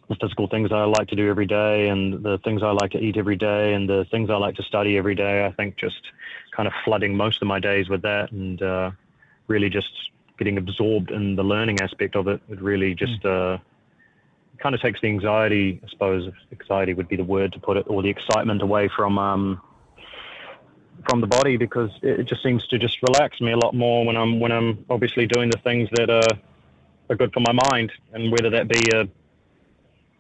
the 0.09 0.17
physical 0.17 0.49
things 0.49 0.73
I 0.73 0.83
like 0.85 1.07
to 1.09 1.15
do 1.15 1.31
every 1.31 1.47
day 1.47 1.89
and 1.89 2.21
the 2.25 2.39
things 2.39 2.65
I 2.65 2.73
like 2.73 2.91
to 2.91 2.99
eat 2.99 3.17
every 3.17 3.37
day 3.37 3.75
and 3.75 3.89
the 3.89 4.05
things 4.11 4.29
I 4.29 4.35
like 4.35 4.57
to 4.57 4.63
study 4.65 4.99
every 4.99 5.15
day. 5.15 5.47
I 5.47 5.53
think 5.53 5.77
just 5.77 6.01
kind 6.51 6.67
of 6.67 6.73
flooding 6.85 7.17
most 7.17 7.41
of 7.43 7.47
my 7.47 7.61
days 7.61 7.89
with 7.89 8.03
that 8.03 8.33
and 8.33 8.61
uh, 8.61 8.91
really 9.47 9.71
just 9.71 9.93
getting 10.37 10.59
absorbed 10.59 11.13
in 11.13 11.37
the 11.37 11.45
learning 11.45 11.81
aspect 11.81 12.17
of 12.17 12.27
it. 12.27 12.41
It 12.49 12.61
really 12.61 12.93
just 12.93 13.25
uh, 13.25 13.59
kind 14.59 14.75
of 14.75 14.81
takes 14.81 15.01
the 15.01 15.07
anxiety, 15.07 15.81
I 15.85 15.89
suppose, 15.89 16.29
anxiety 16.51 16.93
would 16.93 17.09
be 17.09 17.17
the 17.17 17.25
word 17.25 17.53
to 17.53 17.61
put 17.61 17.77
it, 17.77 17.87
or 17.89 18.03
the 18.03 18.11
excitement 18.11 18.63
away 18.63 18.89
from 18.89 19.17
um, 19.17 19.61
from 21.09 21.21
the 21.21 21.27
body 21.27 21.57
because 21.57 21.91
it 22.03 22.25
just 22.25 22.43
seems 22.43 22.67
to 22.69 22.79
just 22.79 23.03
relax 23.03 23.41
me 23.41 23.53
a 23.53 23.57
lot 23.57 23.75
more 23.75 24.05
when 24.05 24.17
I'm 24.17 24.41
when 24.41 24.53
I'm 24.53 24.85
obviously 24.91 25.27
doing 25.27 25.51
the 25.51 25.59
things 25.59 25.89
that 25.93 26.11
are 26.11 26.39
are 27.09 27.17
good 27.17 27.33
for 27.33 27.41
my 27.41 27.53
mind, 27.71 27.93
and 28.13 28.31
whether 28.31 28.51
that 28.51 28.69
be 28.69 28.83
a 28.95 29.09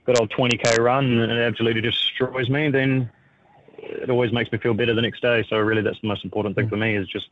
good 0.05 0.19
old 0.19 0.31
20k 0.31 0.79
run 0.79 1.05
and 1.05 1.33
it 1.33 1.39
absolutely 1.39 1.81
destroys 1.81 2.49
me, 2.49 2.69
then 2.69 3.09
it 3.79 4.11
always 4.11 4.33
makes 4.33 4.51
me 4.51 4.59
feel 4.59 4.75
better 4.75 4.95
the 4.95 5.03
next 5.03 5.23
day. 5.23 5.45
So 5.49 5.57
really, 5.59 5.83
that's 5.83 6.01
the 6.01 6.09
most 6.09 6.25
important 6.25 6.57
thing 6.57 6.69
for 6.69 6.77
me 6.77 6.97
is 6.97 7.07
just 7.09 7.29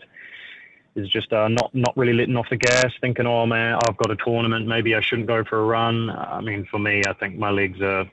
is 0.95 1.09
just 1.09 1.33
uh, 1.33 1.49
not 1.49 1.75
not 1.75 1.97
really 1.97 2.13
letting 2.13 2.37
off 2.37 2.49
the 2.51 2.57
gas, 2.57 2.93
thinking, 3.01 3.27
oh 3.27 3.47
man, 3.47 3.79
I've 3.87 3.97
got 3.97 4.11
a 4.11 4.17
tournament, 4.17 4.67
maybe 4.67 4.95
I 4.95 5.01
shouldn't 5.01 5.29
go 5.29 5.45
for 5.45 5.61
a 5.61 5.65
run. 5.65 6.11
I 6.11 6.41
mean, 6.41 6.67
for 6.71 6.79
me, 6.79 7.03
I 7.07 7.13
think 7.15 7.37
my 7.37 7.51
legs 7.51 7.81
are 7.81 8.11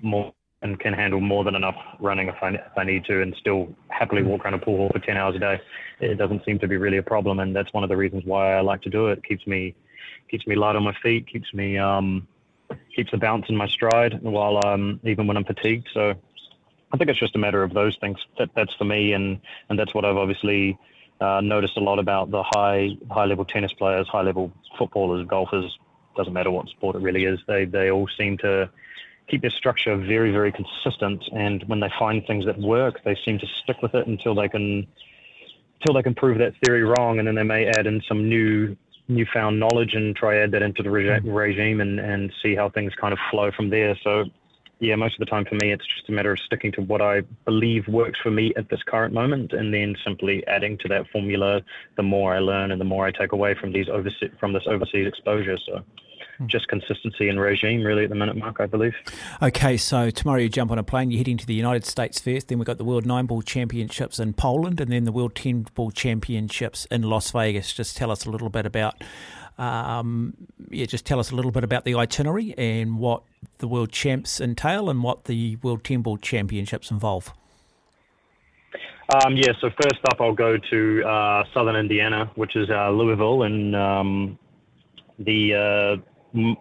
more 0.00 0.32
and 0.64 0.80
can 0.80 0.94
handle 0.94 1.20
more 1.20 1.44
than 1.44 1.54
enough 1.54 1.76
running 2.00 2.28
if 2.28 2.36
I, 2.42 2.48
if 2.54 2.76
I 2.76 2.84
need 2.84 3.04
to, 3.04 3.20
and 3.20 3.36
still 3.38 3.68
happily 3.88 4.22
walk 4.22 4.44
around 4.44 4.54
a 4.54 4.58
pool 4.58 4.78
hall 4.78 4.90
for 4.90 4.98
10 4.98 5.16
hours 5.16 5.36
a 5.36 5.38
day. 5.38 5.60
It 6.00 6.16
doesn't 6.16 6.42
seem 6.44 6.58
to 6.60 6.66
be 6.66 6.78
really 6.78 6.96
a 6.96 7.02
problem, 7.02 7.38
and 7.38 7.54
that's 7.54 7.72
one 7.74 7.84
of 7.84 7.90
the 7.90 7.96
reasons 7.96 8.24
why 8.24 8.54
I 8.54 8.62
like 8.62 8.80
to 8.82 8.90
do 8.90 9.08
it. 9.08 9.18
it 9.18 9.24
keeps 9.24 9.46
me 9.46 9.74
keeps 10.30 10.46
me 10.46 10.56
light 10.56 10.74
on 10.74 10.82
my 10.82 10.94
feet, 11.02 11.28
keeps 11.28 11.52
me 11.52 11.76
um, 11.76 12.26
keeps 12.96 13.10
the 13.10 13.18
bounce 13.18 13.44
in 13.50 13.56
my 13.56 13.68
stride 13.68 14.22
while 14.22 14.58
um, 14.66 14.98
even 15.04 15.26
when 15.26 15.36
I'm 15.36 15.44
fatigued. 15.44 15.88
So 15.92 16.14
I 16.92 16.96
think 16.96 17.10
it's 17.10 17.20
just 17.20 17.36
a 17.36 17.38
matter 17.38 17.62
of 17.62 17.74
those 17.74 17.96
things. 17.98 18.18
That, 18.38 18.48
that's 18.56 18.72
for 18.74 18.84
me, 18.84 19.12
and 19.12 19.40
and 19.68 19.78
that's 19.78 19.94
what 19.94 20.06
I've 20.06 20.16
obviously 20.16 20.78
uh, 21.20 21.42
noticed 21.42 21.76
a 21.76 21.80
lot 21.80 21.98
about 21.98 22.30
the 22.30 22.42
high 22.42 22.88
high 23.10 23.26
level 23.26 23.44
tennis 23.44 23.72
players, 23.74 24.08
high 24.08 24.22
level 24.22 24.50
footballers, 24.78 25.26
golfers. 25.28 25.78
Doesn't 26.16 26.32
matter 26.32 26.50
what 26.50 26.68
sport 26.68 26.96
it 26.96 27.02
really 27.02 27.24
is. 27.24 27.38
They 27.46 27.66
they 27.66 27.90
all 27.90 28.08
seem 28.16 28.38
to 28.38 28.70
keep 29.28 29.42
their 29.42 29.50
structure 29.50 29.96
very 29.96 30.32
very 30.32 30.52
consistent, 30.52 31.24
and 31.32 31.62
when 31.64 31.80
they 31.80 31.90
find 31.98 32.26
things 32.26 32.44
that 32.46 32.58
work, 32.58 33.02
they 33.04 33.16
seem 33.24 33.38
to 33.38 33.46
stick 33.62 33.80
with 33.82 33.94
it 33.94 34.06
until 34.06 34.34
they 34.34 34.48
can 34.48 34.86
until 35.80 35.94
they 35.94 36.02
can 36.02 36.14
prove 36.14 36.38
that 36.38 36.54
theory 36.64 36.82
wrong, 36.82 37.18
and 37.18 37.28
then 37.28 37.34
they 37.34 37.42
may 37.42 37.66
add 37.66 37.86
in 37.86 38.02
some 38.08 38.28
new 38.28 38.76
newfound 39.08 39.60
knowledge 39.60 39.94
and 39.94 40.16
try 40.16 40.38
add 40.38 40.50
that 40.52 40.62
into 40.62 40.82
the 40.82 40.90
reg- 40.90 41.22
mm. 41.22 41.34
regime 41.34 41.80
and, 41.80 42.00
and 42.00 42.32
see 42.42 42.54
how 42.54 42.70
things 42.70 42.92
kind 42.98 43.12
of 43.12 43.18
flow 43.30 43.50
from 43.50 43.68
there. 43.68 43.94
So, 44.02 44.24
yeah, 44.78 44.94
most 44.94 45.16
of 45.16 45.18
the 45.18 45.26
time 45.26 45.44
for 45.44 45.56
me, 45.56 45.72
it's 45.72 45.86
just 45.86 46.08
a 46.08 46.12
matter 46.12 46.32
of 46.32 46.38
sticking 46.40 46.72
to 46.72 46.80
what 46.80 47.02
I 47.02 47.20
believe 47.44 47.86
works 47.86 48.18
for 48.22 48.30
me 48.30 48.54
at 48.56 48.70
this 48.70 48.82
current 48.86 49.12
moment, 49.12 49.52
and 49.52 49.74
then 49.74 49.94
simply 50.04 50.46
adding 50.46 50.78
to 50.78 50.88
that 50.88 51.06
formula 51.12 51.60
the 51.96 52.02
more 52.02 52.34
I 52.34 52.38
learn 52.38 52.70
and 52.70 52.80
the 52.80 52.86
more 52.86 53.06
I 53.06 53.10
take 53.10 53.32
away 53.32 53.54
from 53.54 53.72
these 53.72 53.88
overseas 53.90 54.30
from 54.40 54.54
this 54.54 54.64
overseas 54.66 55.06
exposure. 55.06 55.58
So, 55.66 55.84
Hmm. 56.13 56.13
Just 56.46 56.68
consistency 56.68 57.28
and 57.28 57.40
regime 57.40 57.82
really 57.82 58.04
at 58.04 58.10
the 58.10 58.16
minute, 58.16 58.36
Mark, 58.36 58.60
I 58.60 58.66
believe. 58.66 58.94
Okay, 59.42 59.76
so 59.76 60.10
tomorrow 60.10 60.40
you 60.40 60.48
jump 60.48 60.70
on 60.70 60.78
a 60.78 60.82
plane, 60.82 61.10
you're 61.10 61.18
heading 61.18 61.36
to 61.38 61.46
the 61.46 61.54
United 61.54 61.84
States 61.84 62.20
first, 62.20 62.48
then 62.48 62.58
we've 62.58 62.66
got 62.66 62.78
the 62.78 62.84
World 62.84 63.06
Nine 63.06 63.26
Ball 63.26 63.42
Championships 63.42 64.18
in 64.18 64.32
Poland, 64.32 64.80
and 64.80 64.92
then 64.92 65.04
the 65.04 65.12
World 65.12 65.34
Ten 65.34 65.66
Ball 65.74 65.90
Championships 65.90 66.86
in 66.86 67.02
Las 67.02 67.30
Vegas. 67.30 67.72
Just 67.72 67.96
tell 67.96 68.10
us 68.10 68.24
a 68.26 68.30
little 68.30 68.50
bit 68.50 68.66
about. 68.66 69.02
Um, 69.56 70.34
yeah, 70.70 70.86
just 70.86 71.06
tell 71.06 71.20
us 71.20 71.30
a 71.30 71.36
little 71.36 71.52
bit 71.52 71.62
about 71.62 71.84
the 71.84 71.94
itinerary 71.94 72.54
and 72.58 72.98
what 72.98 73.22
the 73.58 73.68
World 73.68 73.92
Champs 73.92 74.40
entail 74.40 74.90
and 74.90 75.02
what 75.02 75.26
the 75.26 75.56
World 75.62 75.84
Ten 75.84 76.02
Ball 76.02 76.16
Championships 76.16 76.90
involve. 76.90 77.32
Um, 79.08 79.36
yeah, 79.36 79.52
so 79.60 79.70
first 79.70 80.00
up, 80.08 80.20
I'll 80.20 80.34
go 80.34 80.56
to 80.56 81.04
uh, 81.04 81.44
southern 81.52 81.76
Indiana, 81.76 82.30
which 82.34 82.56
is 82.56 82.68
uh, 82.70 82.90
Louisville, 82.90 83.42
and 83.42 83.76
um, 83.76 84.38
the 85.18 85.54
uh, 85.54 86.13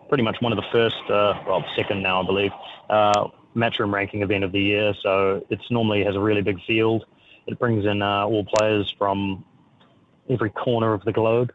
pretty 0.07 0.23
much 0.23 0.37
one 0.39 0.51
of 0.51 0.57
the 0.57 0.69
first, 0.71 1.09
uh, 1.09 1.33
well, 1.47 1.65
second 1.75 2.03
now, 2.03 2.21
I 2.21 2.25
believe, 2.25 2.51
uh, 2.89 3.27
Matchroom 3.55 3.91
ranking 3.91 4.21
event 4.21 4.43
of 4.43 4.51
the 4.51 4.61
year. 4.61 4.93
So 5.01 5.45
it's 5.49 5.69
normally 5.71 6.03
has 6.03 6.15
a 6.15 6.19
really 6.19 6.41
big 6.41 6.63
field. 6.65 7.05
It 7.47 7.59
brings 7.59 7.85
in 7.85 8.01
uh, 8.01 8.25
all 8.25 8.45
players 8.45 8.93
from 8.97 9.43
every 10.29 10.49
corner 10.49 10.93
of 10.93 11.03
the 11.03 11.11
globe, 11.11 11.51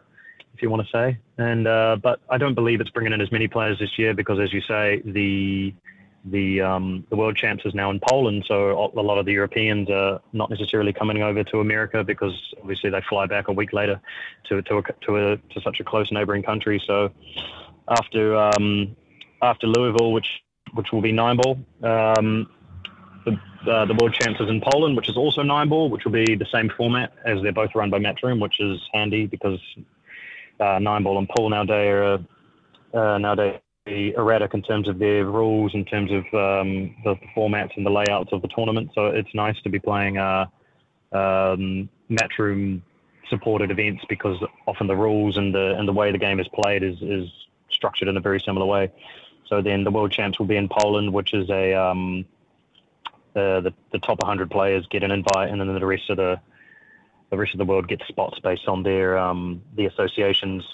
if 0.54 0.62
you 0.62 0.70
want 0.70 0.86
to 0.86 0.90
say. 0.90 1.18
And 1.38 1.66
uh, 1.66 1.96
but 2.02 2.20
I 2.28 2.38
don't 2.38 2.54
believe 2.54 2.80
it's 2.80 2.90
bringing 2.90 3.12
in 3.12 3.20
as 3.20 3.32
many 3.32 3.48
players 3.48 3.78
this 3.78 3.98
year 3.98 4.14
because, 4.14 4.38
as 4.40 4.52
you 4.52 4.60
say, 4.62 5.00
the 5.04 5.72
the 6.24 6.60
um, 6.60 7.06
the 7.10 7.16
world 7.16 7.36
champs 7.36 7.64
is 7.64 7.74
now 7.74 7.90
in 7.90 8.00
Poland, 8.00 8.44
so 8.46 8.90
a 8.94 9.00
lot 9.00 9.18
of 9.18 9.24
the 9.24 9.32
Europeans 9.32 9.88
are 9.88 10.20
not 10.32 10.50
necessarily 10.50 10.92
coming 10.92 11.22
over 11.22 11.44
to 11.44 11.60
America 11.60 12.02
because 12.02 12.34
obviously 12.60 12.90
they 12.90 13.00
fly 13.08 13.26
back 13.26 13.48
a 13.48 13.52
week 13.52 13.72
later 13.72 14.00
to 14.48 14.60
to 14.62 14.78
a, 14.78 14.82
to, 14.82 15.16
a, 15.16 15.36
to 15.36 15.60
such 15.62 15.80
a 15.80 15.84
close 15.84 16.10
neighboring 16.10 16.42
country. 16.42 16.82
So 16.84 17.12
after 17.90 18.36
um, 18.36 18.96
after 19.42 19.66
Louisville, 19.66 20.12
which 20.12 20.28
which 20.74 20.92
will 20.92 21.02
be 21.02 21.12
nine 21.12 21.36
ball. 21.36 21.58
Um, 21.82 22.50
the, 23.24 23.32
uh, 23.70 23.84
the 23.86 23.94
world 23.94 24.14
champs 24.14 24.40
is 24.40 24.48
in 24.48 24.60
Poland, 24.60 24.96
which 24.96 25.08
is 25.08 25.16
also 25.16 25.42
nine 25.42 25.68
ball, 25.68 25.90
which 25.90 26.04
will 26.04 26.12
be 26.12 26.34
the 26.34 26.46
same 26.52 26.70
format 26.76 27.12
as 27.24 27.42
they're 27.42 27.52
both 27.52 27.74
run 27.74 27.90
by 27.90 27.98
Matchroom, 27.98 28.40
which 28.40 28.60
is 28.60 28.80
handy 28.92 29.26
because 29.26 29.58
uh, 30.60 30.78
nine 30.78 31.02
ball 31.02 31.18
and 31.18 31.28
pool 31.28 31.50
nowadays 31.50 31.92
are 32.94 33.14
uh, 33.14 33.18
nowadays 33.18 33.60
erratic 33.86 34.54
in 34.54 34.62
terms 34.62 34.88
of 34.88 34.98
their 34.98 35.24
rules, 35.24 35.74
in 35.74 35.84
terms 35.84 36.10
of 36.12 36.24
um, 36.34 36.94
the 37.04 37.14
formats 37.36 37.76
and 37.76 37.86
the 37.86 37.90
layouts 37.90 38.30
of 38.32 38.42
the 38.42 38.48
tournament. 38.48 38.90
So 38.94 39.06
it's 39.06 39.34
nice 39.34 39.60
to 39.62 39.70
be 39.70 39.78
playing 39.78 40.18
uh, 40.18 40.46
um, 41.12 41.88
Matchroom 42.10 42.82
supported 43.30 43.70
events 43.70 44.02
because 44.08 44.36
often 44.66 44.86
the 44.86 44.96
rules 44.96 45.36
and 45.36 45.54
the 45.54 45.74
and 45.78 45.86
the 45.86 45.92
way 45.92 46.10
the 46.12 46.18
game 46.18 46.40
is 46.40 46.48
played 46.48 46.82
is 46.82 46.96
is 47.02 47.28
structured 47.78 48.08
in 48.08 48.16
a 48.16 48.20
very 48.20 48.40
similar 48.40 48.66
way. 48.66 48.92
So 49.48 49.62
then 49.62 49.84
the 49.84 49.90
world 49.90 50.12
champs 50.12 50.38
will 50.38 50.46
be 50.46 50.56
in 50.56 50.68
Poland, 50.68 51.12
which 51.12 51.32
is 51.32 51.48
a 51.48 51.74
um, 51.74 52.26
the, 53.34 53.60
the, 53.62 53.72
the 53.92 53.98
top 54.00 54.18
100 54.20 54.50
players 54.50 54.86
get 54.90 55.02
an 55.02 55.10
invite, 55.10 55.48
and 55.50 55.60
then 55.60 55.72
the 55.72 55.86
rest 55.86 56.10
of 56.10 56.16
the 56.16 56.40
the 57.30 57.36
rest 57.36 57.52
of 57.52 57.58
the 57.58 57.64
world 57.64 57.86
gets 57.88 58.06
spots 58.08 58.38
based 58.40 58.66
on 58.68 58.82
their 58.82 59.18
um, 59.18 59.62
the 59.76 59.86
associations 59.86 60.64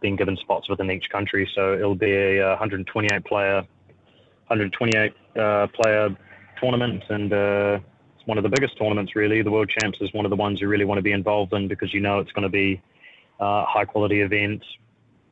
being 0.00 0.16
given 0.16 0.36
spots 0.36 0.68
within 0.68 0.90
each 0.90 1.08
country. 1.10 1.48
So 1.54 1.74
it'll 1.74 1.94
be 1.94 2.12
a 2.12 2.48
128 2.50 3.24
player 3.24 3.66
128 4.46 5.12
uh, 5.36 5.66
player 5.68 6.16
tournament, 6.60 7.04
and 7.08 7.32
uh, 7.32 7.80
it's 8.16 8.26
one 8.26 8.38
of 8.38 8.44
the 8.44 8.50
biggest 8.50 8.78
tournaments 8.78 9.14
really. 9.16 9.42
The 9.42 9.50
world 9.50 9.70
champs 9.80 9.98
is 10.00 10.12
one 10.12 10.24
of 10.24 10.30
the 10.30 10.36
ones 10.36 10.60
you 10.60 10.68
really 10.68 10.84
want 10.84 10.98
to 10.98 11.02
be 11.02 11.12
involved 11.12 11.52
in 11.52 11.68
because 11.68 11.92
you 11.92 12.00
know 12.00 12.18
it's 12.20 12.32
going 12.32 12.44
to 12.44 12.48
be 12.48 12.80
uh, 13.40 13.64
high 13.66 13.84
quality 13.84 14.20
event, 14.20 14.64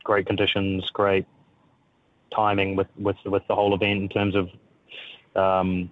great 0.06 0.26
conditions, 0.26 0.88
great 0.90 1.26
timing 2.34 2.76
with, 2.76 2.86
with, 2.96 3.16
with 3.24 3.42
the 3.48 3.54
whole 3.54 3.74
event 3.74 3.98
in 4.04 4.08
terms 4.08 4.34
of, 4.40 4.44
um, 5.44 5.90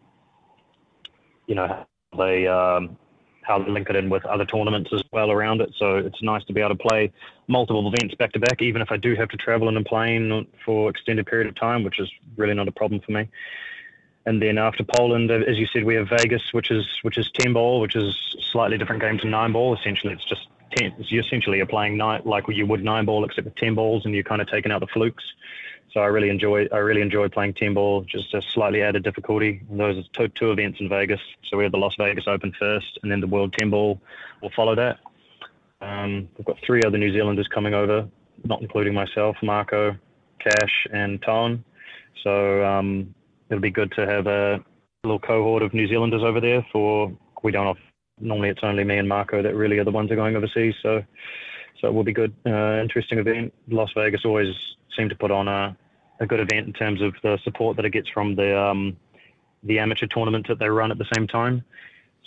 you 1.46 1.54
know, 1.54 1.84
they, 2.16 2.46
um, 2.46 2.96
how 3.42 3.58
they 3.58 3.70
link 3.70 3.90
it 3.90 3.96
in 3.96 4.08
with 4.08 4.24
other 4.24 4.46
tournaments 4.46 4.90
as 4.92 5.02
well 5.12 5.30
around 5.30 5.60
it. 5.60 5.70
So 5.76 5.96
it's 5.96 6.22
nice 6.22 6.44
to 6.44 6.52
be 6.52 6.60
able 6.60 6.76
to 6.76 6.82
play 6.88 7.12
multiple 7.48 7.92
events 7.92 8.14
back 8.14 8.32
to 8.32 8.38
back, 8.38 8.62
even 8.62 8.80
if 8.80 8.90
I 8.90 8.96
do 8.96 9.14
have 9.16 9.28
to 9.30 9.36
travel 9.36 9.68
in 9.68 9.76
a 9.76 9.84
plane 9.84 10.46
for 10.64 10.88
extended 10.88 11.26
period 11.26 11.48
of 11.48 11.54
time, 11.56 11.82
which 11.84 11.98
is 11.98 12.08
really 12.36 12.54
not 12.54 12.68
a 12.68 12.72
problem 12.72 13.00
for 13.00 13.12
me. 13.12 13.28
And 14.26 14.40
then 14.40 14.56
after 14.56 14.82
Poland, 14.84 15.30
as 15.30 15.58
you 15.58 15.66
said, 15.66 15.84
we 15.84 15.96
have 15.96 16.08
Vegas, 16.08 16.44
which 16.52 16.70
is 16.70 16.86
which 17.02 17.18
is 17.18 17.30
ten 17.38 17.52
ball, 17.52 17.80
which 17.80 17.94
is 17.94 18.16
slightly 18.52 18.78
different 18.78 19.02
game 19.02 19.18
to 19.18 19.28
nine 19.28 19.52
ball. 19.52 19.76
Essentially, 19.76 20.14
it's 20.14 20.24
just 20.24 20.46
ten. 20.76 20.94
You 20.98 21.20
essentially 21.20 21.62
nine 21.62 22.22
like 22.24 22.44
you 22.48 22.66
would 22.66 22.82
nine 22.84 23.04
ball, 23.04 23.24
except 23.24 23.44
with 23.44 23.56
ten 23.56 23.74
balls, 23.74 24.04
and 24.04 24.14
you're 24.14 24.24
kind 24.24 24.42
of 24.42 24.48
taking 24.48 24.72
out 24.72 24.80
the 24.80 24.86
flukes. 24.86 25.24
So 25.92 26.00
I 26.00 26.06
really 26.06 26.28
enjoy 26.28 26.66
I 26.72 26.78
really 26.78 27.02
enjoy 27.02 27.28
playing 27.28 27.54
ten 27.54 27.74
ball, 27.74 28.02
just 28.02 28.34
a 28.34 28.42
slightly 28.42 28.82
added 28.82 29.04
difficulty. 29.04 29.62
And 29.70 29.78
those 29.78 29.98
are 29.98 30.08
two, 30.12 30.28
two 30.28 30.50
events 30.50 30.80
in 30.80 30.88
Vegas. 30.88 31.20
So 31.44 31.56
we 31.56 31.62
have 31.64 31.72
the 31.72 31.78
Las 31.78 31.94
Vegas 31.96 32.26
Open 32.26 32.52
first, 32.58 32.98
and 33.02 33.12
then 33.12 33.20
the 33.20 33.28
World 33.28 33.52
Ten 33.52 33.70
Ball 33.70 34.00
will 34.42 34.50
follow 34.50 34.74
that. 34.74 34.98
Um, 35.80 36.28
we've 36.36 36.46
got 36.46 36.58
three 36.66 36.82
other 36.84 36.98
New 36.98 37.12
Zealanders 37.12 37.46
coming 37.46 37.74
over, 37.74 38.08
not 38.44 38.60
including 38.62 38.94
myself, 38.94 39.36
Marco, 39.42 39.96
Cash, 40.40 40.86
and 40.92 41.22
Tone. 41.22 41.64
So 42.22 42.64
um, 42.64 43.14
it'll 43.50 43.60
be 43.60 43.70
good 43.70 43.92
to 43.92 44.06
have 44.06 44.26
a 44.26 44.64
little 45.04 45.18
cohort 45.18 45.62
of 45.62 45.74
New 45.74 45.86
Zealanders 45.86 46.22
over 46.22 46.40
there 46.40 46.66
for 46.72 47.12
we 47.42 47.52
don't 47.52 47.66
normally 48.20 48.48
it's 48.48 48.62
only 48.62 48.84
me 48.84 48.98
and 48.98 49.08
Marco 49.08 49.42
that 49.42 49.54
really 49.54 49.78
are 49.78 49.84
the 49.84 49.90
ones 49.90 50.08
that 50.08 50.14
are 50.14 50.16
going 50.16 50.36
overseas. 50.36 50.74
So 50.82 51.04
so 51.80 51.88
it 51.88 51.94
will 51.94 52.04
be 52.04 52.12
good, 52.12 52.32
uh, 52.46 52.80
interesting 52.80 53.18
event. 53.18 53.52
Las 53.68 53.90
Vegas 53.94 54.24
always 54.24 54.54
seem 54.96 55.08
to 55.08 55.14
put 55.14 55.30
on 55.30 55.48
a, 55.48 55.76
a 56.20 56.26
good 56.26 56.40
event 56.40 56.66
in 56.66 56.72
terms 56.72 57.02
of 57.02 57.14
the 57.22 57.38
support 57.44 57.76
that 57.76 57.84
it 57.84 57.90
gets 57.90 58.08
from 58.08 58.36
the 58.36 58.58
um, 58.58 58.96
the 59.62 59.78
amateur 59.78 60.06
tournaments 60.06 60.48
that 60.48 60.58
they 60.58 60.68
run 60.68 60.90
at 60.90 60.98
the 60.98 61.06
same 61.14 61.26
time. 61.26 61.64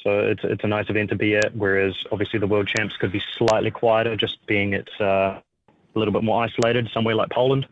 So 0.03 0.19
it's 0.19 0.43
it's 0.43 0.63
a 0.63 0.67
nice 0.67 0.89
event 0.89 1.09
to 1.09 1.15
be 1.15 1.35
at. 1.35 1.55
Whereas 1.55 1.95
obviously 2.11 2.39
the 2.39 2.47
world 2.47 2.67
champs 2.67 2.95
could 2.97 3.11
be 3.11 3.21
slightly 3.37 3.71
quieter, 3.71 4.15
just 4.15 4.45
being 4.45 4.73
it's 4.73 4.99
uh, 4.99 5.39
a 5.95 5.99
little 5.99 6.13
bit 6.13 6.23
more 6.23 6.43
isolated 6.43 6.89
somewhere 6.93 7.15
like 7.15 7.29
Poland, 7.29 7.67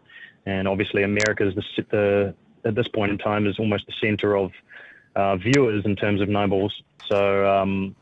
and 0.45 0.67
obviously 0.67 1.03
America 1.03 1.47
is 1.47 1.55
the, 1.55 1.85
the 1.89 2.35
at 2.63 2.75
this 2.75 2.87
point 2.87 3.11
in 3.11 3.17
time 3.17 3.45
is 3.45 3.59
almost 3.59 3.85
the 3.85 3.93
center 4.01 4.35
of 4.35 4.51
uh, 5.15 5.35
viewers 5.35 5.85
in 5.85 5.95
terms 5.95 6.21
of 6.21 6.29
nine 6.29 6.49
balls. 6.49 6.81
So 7.07 7.47
um, 7.47 7.95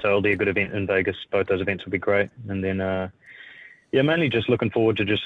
so 0.00 0.08
it'll 0.08 0.22
be 0.22 0.32
a 0.32 0.36
good 0.36 0.48
event 0.48 0.72
in 0.72 0.86
Vegas. 0.86 1.16
Both 1.30 1.46
those 1.48 1.60
events 1.60 1.84
will 1.84 1.92
be 1.92 1.98
great, 1.98 2.30
and 2.48 2.62
then 2.62 2.80
uh, 2.80 3.08
yeah, 3.92 4.02
mainly 4.02 4.28
just 4.28 4.48
looking 4.48 4.70
forward 4.70 4.96
to 4.98 5.04
just 5.04 5.22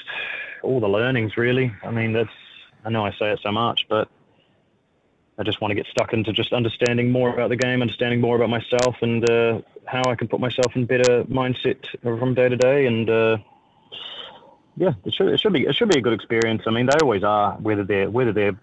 all 0.63 0.79
the 0.79 0.87
learnings. 0.87 1.37
Really, 1.37 1.73
I 1.83 1.91
mean 1.91 2.13
that's 2.13 2.29
I 2.83 2.89
know 2.89 3.05
I 3.05 3.11
say 3.11 3.31
it 3.31 3.39
so 3.41 3.51
much, 3.51 3.85
but 3.89 4.09
I 5.37 5.43
just 5.43 5.59
want 5.59 5.71
to 5.71 5.75
get 5.75 5.87
stuck 5.87 6.13
into 6.13 6.31
just 6.31 6.53
understanding 6.53 7.11
more 7.11 7.33
about 7.33 7.49
the 7.49 7.57
game, 7.57 7.81
understanding 7.81 8.21
more 8.21 8.35
about 8.37 8.49
myself, 8.49 8.95
and 9.01 9.29
uh, 9.29 9.61
how 9.85 10.03
I 10.07 10.15
can 10.15 10.27
put 10.27 10.39
myself 10.39 10.75
in 10.75 10.85
better 10.85 11.23
mindset 11.25 11.85
from 12.01 12.33
day 12.33 12.47
to 12.47 12.55
day. 12.55 12.85
And 12.85 13.09
uh, 13.09 13.37
yeah, 14.77 14.93
it 15.03 15.13
should, 15.13 15.27
it 15.27 15.39
should 15.39 15.53
be 15.53 15.65
it 15.65 15.75
should 15.75 15.89
be 15.89 15.99
a 15.99 16.01
good 16.01 16.13
experience. 16.13 16.63
I 16.67 16.71
mean, 16.71 16.85
they 16.85 16.97
always 17.01 17.23
are, 17.23 17.53
whether 17.55 17.83
they're 17.83 18.09
whether 18.09 18.31
they're 18.31 18.57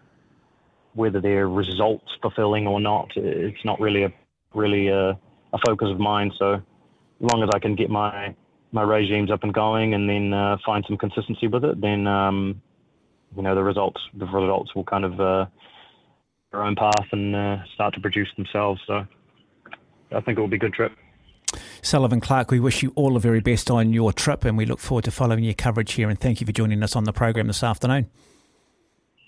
whether 0.94 1.20
they're 1.20 1.48
results 1.48 2.16
fulfilling 2.22 2.66
or 2.66 2.80
not. 2.80 3.16
It's 3.16 3.64
not 3.64 3.80
really 3.80 4.04
a 4.04 4.12
really 4.54 4.88
a, 4.88 5.18
a 5.52 5.58
focus 5.66 5.88
of 5.90 5.98
mine. 5.98 6.32
So 6.38 6.54
as 6.54 6.62
long 7.20 7.42
as 7.42 7.50
I 7.54 7.58
can 7.58 7.74
get 7.74 7.90
my 7.90 8.34
my 8.74 8.82
regimes 8.82 9.30
up 9.30 9.42
and 9.42 9.52
going, 9.52 9.92
and 9.94 10.08
then 10.08 10.32
uh, 10.32 10.56
find 10.64 10.84
some 10.88 10.96
consistency 10.96 11.46
with 11.46 11.64
it, 11.64 11.80
then 11.80 12.06
um, 12.06 12.62
you 13.36 13.42
know 13.42 13.54
the 13.54 13.62
results 13.62 14.00
the 14.14 14.26
results 14.26 14.74
will 14.74 14.84
kind 14.84 15.04
of 15.04 15.20
uh, 15.20 15.46
their 16.50 16.62
own 16.62 16.76
path 16.76 17.06
and 17.12 17.34
uh, 17.34 17.58
start 17.74 17.94
to 17.94 18.00
produce 18.00 18.28
themselves. 18.36 18.80
So 18.86 19.06
I 20.10 20.20
think 20.20 20.38
it 20.38 20.40
will 20.40 20.48
be 20.48 20.56
a 20.56 20.60
good 20.60 20.74
trip. 20.74 20.92
Sullivan 21.82 22.20
Clark, 22.20 22.50
we 22.50 22.60
wish 22.60 22.82
you 22.82 22.92
all 22.94 23.14
the 23.14 23.18
very 23.20 23.40
best 23.40 23.70
on 23.70 23.92
your 23.92 24.12
trip 24.12 24.44
and 24.44 24.56
we 24.56 24.64
look 24.64 24.78
forward 24.78 25.04
to 25.04 25.10
following 25.10 25.44
your 25.44 25.54
coverage 25.54 25.92
here. 25.92 26.08
And 26.08 26.18
thank 26.18 26.40
you 26.40 26.46
for 26.46 26.52
joining 26.52 26.82
us 26.82 26.94
on 26.94 27.04
the 27.04 27.12
program 27.12 27.48
this 27.48 27.62
afternoon. 27.62 28.08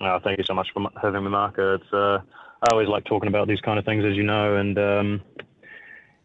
Oh, 0.00 0.18
thank 0.22 0.38
you 0.38 0.44
so 0.44 0.54
much 0.54 0.68
for 0.72 0.88
having 1.00 1.24
me, 1.24 1.30
Mark. 1.30 1.56
It's, 1.58 1.92
uh, 1.92 2.20
I 2.62 2.72
always 2.72 2.88
like 2.88 3.04
talking 3.04 3.28
about 3.28 3.48
these 3.48 3.60
kind 3.60 3.78
of 3.78 3.84
things, 3.84 4.04
as 4.04 4.14
you 4.14 4.22
know, 4.22 4.56
and 4.56 4.78
um, 4.78 5.22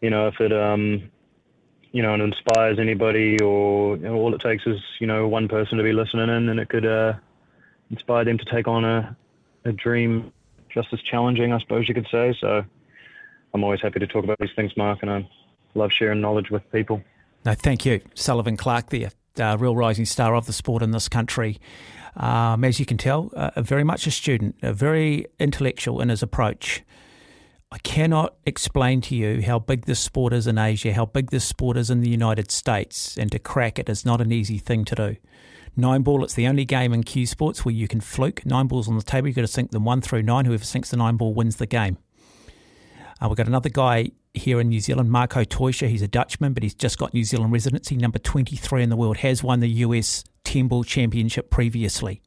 you 0.01 0.09
know, 0.09 0.27
if 0.27 0.39
it 0.39 0.53
um, 0.53 1.09
you 1.91 2.03
know, 2.03 2.13
it 2.13 2.21
inspires 2.21 2.79
anybody, 2.79 3.39
or 3.39 3.97
you 3.97 4.03
know, 4.03 4.15
all 4.15 4.33
it 4.33 4.41
takes 4.41 4.65
is 4.65 4.79
you 4.99 5.07
know 5.07 5.27
one 5.27 5.47
person 5.47 5.77
to 5.77 5.83
be 5.83 5.93
listening 5.93 6.29
in, 6.29 6.49
and 6.49 6.59
it 6.59 6.69
could 6.69 6.85
uh, 6.85 7.13
inspire 7.89 8.25
them 8.25 8.37
to 8.37 8.45
take 8.45 8.67
on 8.67 8.85
a, 8.85 9.15
a 9.65 9.71
dream 9.71 10.31
just 10.69 10.89
as 10.93 11.01
challenging, 11.01 11.51
I 11.51 11.59
suppose 11.59 11.87
you 11.87 11.95
could 11.95 12.07
say. 12.11 12.35
So 12.39 12.63
I'm 13.53 13.63
always 13.63 13.81
happy 13.81 13.99
to 13.99 14.07
talk 14.07 14.23
about 14.23 14.37
these 14.39 14.53
things, 14.55 14.75
Mark, 14.77 14.99
and 15.01 15.09
I 15.09 15.29
love 15.73 15.91
sharing 15.91 16.21
knowledge 16.21 16.51
with 16.51 16.69
people. 16.71 17.01
No, 17.45 17.53
thank 17.53 17.85
you, 17.85 18.01
Sullivan 18.13 18.57
Clark, 18.57 18.89
the 18.89 19.07
uh, 19.39 19.57
real 19.59 19.75
rising 19.75 20.05
star 20.05 20.35
of 20.35 20.45
the 20.45 20.53
sport 20.53 20.83
in 20.83 20.91
this 20.91 21.09
country. 21.09 21.59
Um, 22.15 22.63
as 22.63 22.79
you 22.79 22.85
can 22.85 22.97
tell, 22.97 23.31
uh, 23.33 23.61
very 23.61 23.83
much 23.83 24.05
a 24.05 24.11
student, 24.11 24.55
a 24.61 24.73
very 24.73 25.25
intellectual 25.39 26.01
in 26.01 26.09
his 26.09 26.21
approach. 26.21 26.83
I 27.71 27.77
cannot 27.79 28.35
explain 28.47 28.99
to 29.01 29.15
you 29.15 29.43
how 29.43 29.59
big 29.59 29.85
this 29.85 29.99
sport 29.99 30.33
is 30.33 30.47
in 30.47 30.57
Asia, 30.57 30.91
how 30.93 31.05
big 31.05 31.29
this 31.29 31.45
sport 31.45 31.77
is 31.77 31.91
in 31.91 32.01
the 32.01 32.09
United 32.09 32.49
States, 32.49 33.15
and 33.15 33.31
to 33.31 33.37
crack 33.37 33.77
it 33.77 33.87
is 33.87 34.03
not 34.03 34.21
an 34.21 34.31
easy 34.31 34.57
thing 34.57 34.85
to 34.85 34.95
do. 34.95 35.15
Nine 35.77 36.01
ball, 36.01 36.23
it's 36.23 36.33
the 36.33 36.47
only 36.47 36.65
game 36.65 36.93
in 36.93 37.03
Cue 37.03 37.27
Sports 37.27 37.63
where 37.63 37.73
you 37.73 37.87
can 37.87 38.01
fluke. 38.01 38.43
Nine 38.43 38.65
balls 38.65 38.87
on 38.87 38.97
the 38.97 39.03
table, 39.03 39.27
you've 39.27 39.35
got 39.35 39.43
to 39.43 39.47
sink 39.47 39.69
them 39.69 39.85
one 39.85 40.01
through 40.01 40.23
nine. 40.23 40.45
Whoever 40.45 40.63
sinks 40.63 40.89
the 40.89 40.97
nine 40.97 41.15
ball 41.15 41.35
wins 41.35 41.57
the 41.57 41.67
game. 41.67 41.99
Uh, 43.21 43.27
we've 43.27 43.37
got 43.37 43.47
another 43.47 43.69
guy 43.69 44.11
here 44.33 44.59
in 44.59 44.69
New 44.69 44.79
Zealand, 44.79 45.11
Marco 45.11 45.43
Teutscher. 45.43 45.89
He's 45.89 46.01
a 46.01 46.07
Dutchman, 46.07 46.53
but 46.53 46.63
he's 46.63 46.73
just 46.73 46.97
got 46.97 47.13
New 47.13 47.23
Zealand 47.23 47.53
residency, 47.53 47.95
number 47.95 48.17
23 48.17 48.81
in 48.81 48.89
the 48.89 48.95
world, 48.95 49.17
has 49.17 49.43
won 49.43 49.59
the 49.59 49.69
US 49.69 50.23
10 50.43 50.67
ball 50.67 50.83
championship 50.83 51.51
previously. 51.51 52.23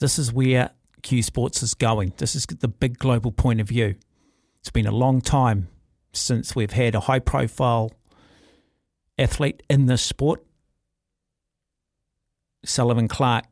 This 0.00 0.18
is 0.18 0.32
where 0.32 0.72
Cue 1.02 1.22
Sports 1.22 1.62
is 1.62 1.74
going. 1.74 2.12
This 2.16 2.34
is 2.34 2.46
the 2.46 2.68
big 2.68 2.98
global 2.98 3.32
point 3.32 3.60
of 3.60 3.68
view. 3.68 3.96
It's 4.60 4.70
been 4.70 4.86
a 4.86 4.92
long 4.92 5.20
time 5.20 5.68
since 6.12 6.54
we've 6.54 6.72
had 6.72 6.94
a 6.94 7.00
high 7.00 7.18
profile 7.18 7.90
athlete 9.18 9.62
in 9.68 9.86
this 9.86 10.02
sport 10.02 10.44
Sullivan 12.64 13.08
Clark, 13.08 13.46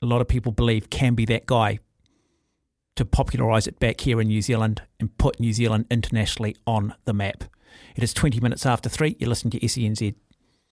a 0.00 0.06
lot 0.06 0.20
of 0.20 0.28
people 0.28 0.52
believe 0.52 0.90
can 0.90 1.14
be 1.14 1.24
that 1.26 1.46
guy 1.46 1.78
to 2.96 3.04
popularise 3.04 3.66
it 3.66 3.78
back 3.78 4.00
here 4.00 4.20
in 4.20 4.28
New 4.28 4.42
Zealand 4.42 4.82
and 4.98 5.16
put 5.18 5.38
New 5.38 5.52
Zealand 5.52 5.86
internationally 5.90 6.56
on 6.66 6.94
the 7.04 7.12
map. 7.12 7.44
It 7.94 8.02
is 8.02 8.14
20 8.14 8.40
minutes 8.40 8.64
after 8.64 8.88
three. 8.88 9.16
You're 9.18 9.28
listening 9.28 9.52
to 9.52 9.60
SENZ. 9.60 10.14